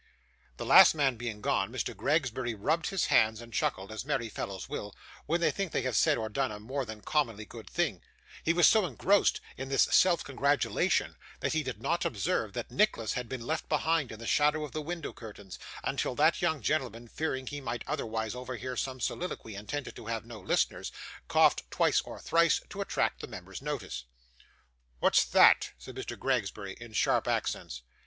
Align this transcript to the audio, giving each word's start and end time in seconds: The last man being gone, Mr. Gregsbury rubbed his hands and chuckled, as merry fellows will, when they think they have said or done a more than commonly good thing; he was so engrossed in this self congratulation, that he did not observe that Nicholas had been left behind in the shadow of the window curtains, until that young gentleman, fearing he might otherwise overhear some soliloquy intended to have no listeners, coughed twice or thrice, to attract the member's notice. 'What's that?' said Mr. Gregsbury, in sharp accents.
The 0.57 0.65
last 0.65 0.95
man 0.95 1.15
being 1.15 1.41
gone, 1.41 1.71
Mr. 1.71 1.95
Gregsbury 1.95 2.55
rubbed 2.55 2.87
his 2.87 3.05
hands 3.13 3.39
and 3.39 3.53
chuckled, 3.53 3.91
as 3.91 4.03
merry 4.03 4.29
fellows 4.29 4.67
will, 4.67 4.95
when 5.27 5.41
they 5.41 5.51
think 5.51 5.71
they 5.71 5.83
have 5.83 5.95
said 5.95 6.17
or 6.17 6.27
done 6.27 6.51
a 6.51 6.59
more 6.59 6.85
than 6.85 7.01
commonly 7.01 7.45
good 7.45 7.69
thing; 7.69 8.01
he 8.43 8.51
was 8.51 8.67
so 8.67 8.83
engrossed 8.87 9.39
in 9.57 9.69
this 9.69 9.83
self 9.83 10.23
congratulation, 10.23 11.17
that 11.41 11.53
he 11.53 11.61
did 11.61 11.83
not 11.83 12.03
observe 12.03 12.53
that 12.53 12.71
Nicholas 12.71 13.13
had 13.13 13.29
been 13.29 13.45
left 13.45 13.69
behind 13.69 14.11
in 14.11 14.17
the 14.17 14.25
shadow 14.25 14.63
of 14.63 14.71
the 14.71 14.81
window 14.81 15.13
curtains, 15.13 15.59
until 15.83 16.15
that 16.15 16.41
young 16.41 16.63
gentleman, 16.63 17.07
fearing 17.07 17.45
he 17.45 17.61
might 17.61 17.83
otherwise 17.85 18.33
overhear 18.33 18.75
some 18.75 18.99
soliloquy 18.99 19.53
intended 19.53 19.95
to 19.95 20.07
have 20.07 20.25
no 20.25 20.39
listeners, 20.39 20.91
coughed 21.27 21.61
twice 21.69 22.01
or 22.01 22.17
thrice, 22.19 22.59
to 22.69 22.81
attract 22.81 23.19
the 23.21 23.27
member's 23.27 23.61
notice. 23.61 24.05
'What's 24.97 25.23
that?' 25.25 25.73
said 25.77 25.95
Mr. 25.95 26.17
Gregsbury, 26.17 26.73
in 26.81 26.91
sharp 26.93 27.27
accents. 27.27 27.83